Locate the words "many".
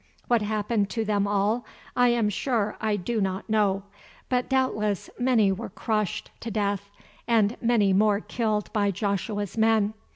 5.19-5.51, 7.61-7.93